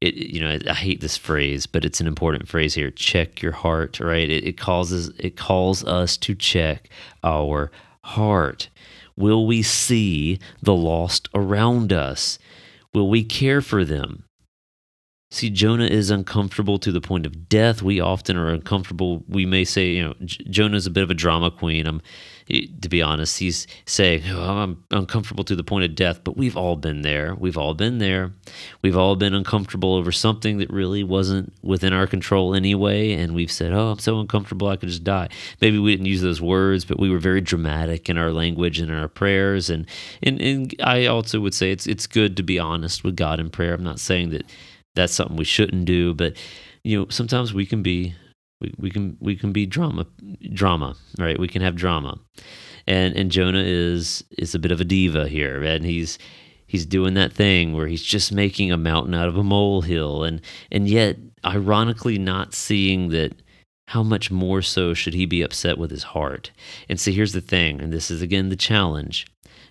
It, 0.00 0.14
you 0.14 0.40
know, 0.40 0.58
I 0.68 0.74
hate 0.74 1.00
this 1.00 1.16
phrase, 1.16 1.66
but 1.66 1.84
it's 1.84 2.00
an 2.00 2.08
important 2.08 2.48
phrase 2.48 2.74
here. 2.74 2.90
Check 2.90 3.40
your 3.40 3.52
heart, 3.52 4.00
right? 4.00 4.28
It, 4.28 4.44
it 4.44 4.58
causes 4.58 5.12
it 5.20 5.36
calls 5.36 5.84
us 5.84 6.16
to 6.16 6.34
check 6.34 6.88
our 7.22 7.70
heart. 8.02 8.70
Will 9.16 9.46
we 9.46 9.62
see 9.62 10.40
the 10.60 10.74
lost 10.74 11.28
around 11.32 11.92
us? 11.92 12.40
Will 12.92 13.08
we 13.08 13.22
care 13.22 13.60
for 13.60 13.84
them? 13.84 14.24
See, 15.32 15.48
Jonah 15.48 15.86
is 15.86 16.10
uncomfortable 16.10 16.80
to 16.80 16.90
the 16.90 17.00
point 17.00 17.24
of 17.24 17.48
death. 17.48 17.82
We 17.82 18.00
often 18.00 18.36
are 18.36 18.48
uncomfortable. 18.48 19.22
We 19.28 19.46
may 19.46 19.64
say, 19.64 19.90
you 19.90 20.02
know, 20.02 20.14
J- 20.24 20.42
Jonah's 20.50 20.88
a 20.88 20.90
bit 20.90 21.04
of 21.04 21.10
a 21.10 21.14
drama 21.14 21.52
queen. 21.52 21.86
I'm, 21.86 22.02
to 22.48 22.88
be 22.88 23.00
honest, 23.00 23.38
he's 23.38 23.68
saying, 23.86 24.24
oh, 24.28 24.42
I'm 24.42 24.82
uncomfortable 24.90 25.44
to 25.44 25.54
the 25.54 25.62
point 25.62 25.84
of 25.84 25.94
death, 25.94 26.24
but 26.24 26.36
we've 26.36 26.56
all 26.56 26.74
been 26.74 27.02
there. 27.02 27.36
We've 27.36 27.56
all 27.56 27.74
been 27.74 27.98
there. 27.98 28.32
We've 28.82 28.96
all 28.96 29.14
been 29.14 29.32
uncomfortable 29.32 29.94
over 29.94 30.10
something 30.10 30.58
that 30.58 30.68
really 30.68 31.04
wasn't 31.04 31.52
within 31.62 31.92
our 31.92 32.08
control 32.08 32.52
anyway. 32.52 33.12
And 33.12 33.32
we've 33.32 33.52
said, 33.52 33.72
oh, 33.72 33.90
I'm 33.92 34.00
so 34.00 34.18
uncomfortable, 34.18 34.66
I 34.66 34.74
could 34.74 34.88
just 34.88 35.04
die. 35.04 35.28
Maybe 35.60 35.78
we 35.78 35.92
didn't 35.92 36.06
use 36.06 36.22
those 36.22 36.42
words, 36.42 36.84
but 36.84 36.98
we 36.98 37.08
were 37.08 37.20
very 37.20 37.40
dramatic 37.40 38.10
in 38.10 38.18
our 38.18 38.32
language 38.32 38.80
and 38.80 38.90
in 38.90 38.96
our 38.96 39.06
prayers. 39.06 39.70
And, 39.70 39.86
and, 40.24 40.42
and 40.42 40.74
I 40.82 41.06
also 41.06 41.38
would 41.38 41.54
say 41.54 41.70
it's, 41.70 41.86
it's 41.86 42.08
good 42.08 42.36
to 42.38 42.42
be 42.42 42.58
honest 42.58 43.04
with 43.04 43.14
God 43.14 43.38
in 43.38 43.48
prayer. 43.48 43.74
I'm 43.74 43.84
not 43.84 44.00
saying 44.00 44.30
that 44.30 44.44
that's 45.00 45.14
something 45.14 45.36
we 45.36 45.44
shouldn't 45.44 45.84
do. 45.84 46.14
But 46.14 46.36
you 46.84 46.98
know, 46.98 47.06
sometimes 47.08 47.54
we 47.54 47.66
can 47.66 47.82
be 47.82 48.14
we, 48.60 48.74
we 48.78 48.90
can 48.90 49.16
we 49.20 49.36
can 49.36 49.52
be 49.52 49.66
drama 49.66 50.06
drama, 50.52 50.96
right? 51.18 51.38
We 51.38 51.48
can 51.48 51.62
have 51.62 51.74
drama. 51.74 52.18
And 52.86 53.16
and 53.16 53.30
Jonah 53.30 53.62
is 53.64 54.24
is 54.38 54.54
a 54.54 54.58
bit 54.58 54.72
of 54.72 54.80
a 54.80 54.84
diva 54.84 55.28
here, 55.28 55.62
and 55.62 55.84
he's 55.84 56.18
he's 56.66 56.86
doing 56.86 57.14
that 57.14 57.32
thing 57.32 57.74
where 57.74 57.86
he's 57.86 58.02
just 58.02 58.32
making 58.32 58.70
a 58.70 58.76
mountain 58.76 59.14
out 59.14 59.28
of 59.28 59.36
a 59.36 59.42
molehill 59.42 60.24
and 60.24 60.40
and 60.70 60.88
yet 60.88 61.16
ironically 61.44 62.18
not 62.18 62.54
seeing 62.54 63.08
that 63.08 63.32
how 63.88 64.02
much 64.04 64.30
more 64.30 64.62
so 64.62 64.94
should 64.94 65.14
he 65.14 65.26
be 65.26 65.42
upset 65.42 65.76
with 65.76 65.90
his 65.90 66.04
heart? 66.04 66.52
And 66.88 67.00
see, 67.00 67.12
here's 67.12 67.32
the 67.32 67.40
thing, 67.40 67.80
and 67.80 67.92
this 67.92 68.10
is 68.10 68.22
again 68.22 68.48
the 68.48 68.56
challenge. 68.56 69.26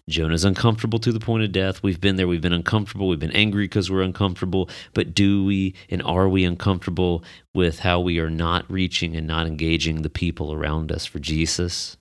Jonah's 0.10 0.46
uncomfortable 0.46 1.00
to 1.00 1.12
the 1.12 1.20
point 1.20 1.44
of 1.44 1.52
death. 1.52 1.82
We've 1.84 2.02
been 2.02 2.16
there. 2.16 2.28
We've 2.28 2.42
been 2.42 2.54
uncomfortable. 2.54 3.08
We've 3.08 3.20
been 3.20 3.32
angry 3.32 3.66
because 3.66 3.90
we're 3.90 4.02
uncomfortable. 4.02 4.70
But 4.94 5.14
do 5.14 5.46
we 5.46 5.76
and 5.90 6.02
are 6.04 6.28
we 6.28 6.44
uncomfortable 6.44 7.24
with 7.54 7.80
how 7.80 8.00
we 8.00 8.20
are 8.20 8.30
not 8.30 8.70
reaching 8.70 9.16
and 9.16 9.28
not 9.28 9.48
engaging 9.48 10.02
the 10.02 10.10
people 10.10 10.54
around 10.54 10.92
us 10.92 11.06
for 11.06 11.20
Jesus? 11.20 11.98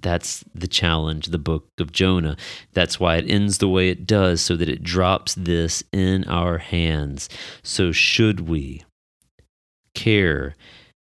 That's 0.00 0.44
the 0.54 0.66
challenge, 0.68 1.26
the 1.26 1.38
book 1.38 1.68
of 1.78 1.92
Jonah. 1.92 2.36
That's 2.72 3.00
why 3.00 3.16
it 3.16 3.30
ends 3.30 3.58
the 3.58 3.68
way 3.68 3.88
it 3.88 4.06
does, 4.06 4.40
so 4.40 4.56
that 4.56 4.68
it 4.68 4.82
drops 4.82 5.34
this 5.34 5.82
in 5.92 6.24
our 6.24 6.58
hands. 6.58 7.28
So, 7.62 7.92
should 7.92 8.48
we 8.48 8.84
care 9.94 10.54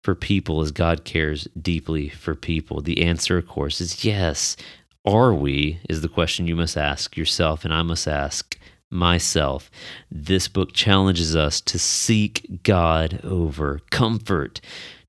for 0.03 0.15
people 0.15 0.61
as 0.61 0.71
God 0.71 1.05
cares 1.05 1.47
deeply 1.59 2.09
for 2.09 2.35
people? 2.35 2.81
The 2.81 3.03
answer, 3.03 3.37
of 3.37 3.47
course, 3.47 3.79
is 3.79 4.03
yes. 4.03 4.57
Are 5.05 5.33
we, 5.33 5.79
is 5.89 6.01
the 6.01 6.09
question 6.09 6.47
you 6.47 6.55
must 6.55 6.77
ask 6.77 7.17
yourself, 7.17 7.65
and 7.65 7.73
I 7.73 7.81
must 7.81 8.07
ask 8.07 8.57
myself. 8.91 9.71
This 10.11 10.47
book 10.47 10.73
challenges 10.73 11.35
us 11.35 11.59
to 11.61 11.79
seek 11.79 12.61
God 12.63 13.19
over 13.23 13.79
comfort, 13.89 14.61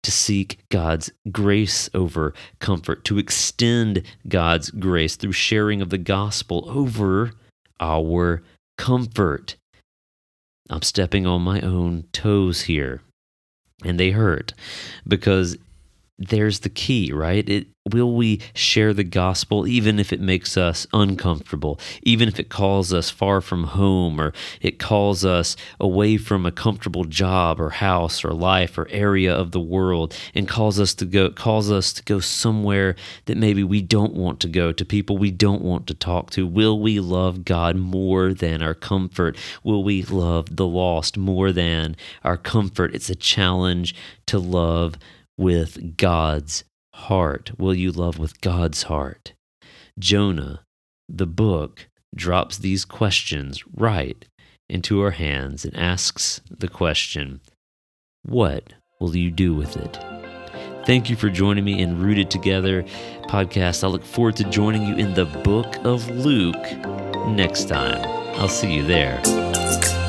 to 0.02 0.10
seek 0.10 0.58
God's 0.70 1.10
grace 1.30 1.90
over 1.92 2.32
comfort, 2.58 3.04
to 3.04 3.18
extend 3.18 4.02
God's 4.28 4.70
grace 4.70 5.16
through 5.16 5.32
sharing 5.32 5.82
of 5.82 5.90
the 5.90 5.98
gospel 5.98 6.64
over 6.68 7.32
our 7.78 8.42
comfort. 8.78 9.56
I'm 10.70 10.82
stepping 10.82 11.26
on 11.26 11.42
my 11.42 11.60
own 11.60 12.04
toes 12.12 12.62
here, 12.62 13.02
and 13.84 14.00
they 14.00 14.12
hurt 14.12 14.54
because 15.06 15.58
there's 16.28 16.60
the 16.60 16.68
key, 16.68 17.12
right? 17.12 17.48
It, 17.48 17.68
will 17.90 18.14
we 18.14 18.40
share 18.54 18.94
the 18.94 19.04
gospel 19.04 19.66
even 19.66 19.98
if 19.98 20.12
it 20.12 20.20
makes 20.20 20.56
us 20.56 20.86
uncomfortable, 20.92 21.80
even 22.02 22.28
if 22.28 22.38
it 22.38 22.48
calls 22.48 22.92
us 22.92 23.10
far 23.10 23.40
from 23.40 23.64
home 23.64 24.20
or 24.20 24.32
it 24.60 24.78
calls 24.78 25.24
us 25.24 25.56
away 25.80 26.16
from 26.16 26.46
a 26.46 26.52
comfortable 26.52 27.04
job 27.04 27.60
or 27.60 27.70
house 27.70 28.24
or 28.24 28.32
life 28.32 28.78
or 28.78 28.86
area 28.90 29.34
of 29.34 29.50
the 29.50 29.60
world 29.60 30.16
and 30.34 30.48
calls 30.48 30.78
us 30.78 30.94
to 30.94 31.04
go 31.04 31.30
calls 31.30 31.70
us 31.70 31.92
to 31.92 32.02
go 32.04 32.20
somewhere 32.20 32.94
that 33.24 33.36
maybe 33.36 33.64
we 33.64 33.82
don't 33.82 34.14
want 34.14 34.38
to 34.40 34.48
go 34.48 34.70
to 34.72 34.84
people 34.84 35.18
we 35.18 35.30
don't 35.30 35.62
want 35.62 35.86
to 35.88 35.94
talk 35.94 36.30
to? 36.30 36.46
Will 36.46 36.78
we 36.78 37.00
love 37.00 37.44
God 37.44 37.76
more 37.76 38.32
than 38.32 38.62
our 38.62 38.74
comfort? 38.74 39.36
Will 39.64 39.82
we 39.82 40.02
love 40.04 40.56
the 40.56 40.66
lost 40.66 41.16
more 41.16 41.50
than 41.50 41.96
our 42.22 42.36
comfort? 42.36 42.94
It's 42.94 43.10
a 43.10 43.16
challenge 43.16 43.94
to 44.26 44.38
love 44.38 44.96
with 45.36 45.96
God's 45.96 46.64
heart? 46.94 47.52
Will 47.58 47.74
you 47.74 47.90
love 47.92 48.18
with 48.18 48.40
God's 48.40 48.84
heart? 48.84 49.34
Jonah, 49.98 50.64
the 51.08 51.26
book, 51.26 51.88
drops 52.14 52.58
these 52.58 52.84
questions 52.84 53.64
right 53.74 54.26
into 54.68 55.00
our 55.00 55.10
hands 55.12 55.64
and 55.64 55.76
asks 55.76 56.40
the 56.50 56.68
question 56.68 57.40
What 58.22 58.74
will 59.00 59.16
you 59.16 59.30
do 59.30 59.54
with 59.54 59.76
it? 59.76 59.98
Thank 60.84 61.08
you 61.08 61.16
for 61.16 61.30
joining 61.30 61.64
me 61.64 61.80
in 61.80 62.00
Rooted 62.00 62.30
Together 62.30 62.82
podcast. 63.28 63.84
I 63.84 63.86
look 63.86 64.04
forward 64.04 64.36
to 64.36 64.44
joining 64.44 64.82
you 64.82 64.96
in 64.96 65.14
the 65.14 65.26
book 65.26 65.76
of 65.84 66.08
Luke 66.10 66.66
next 67.28 67.68
time. 67.68 68.04
I'll 68.38 68.48
see 68.48 68.74
you 68.74 68.82
there. 68.82 70.01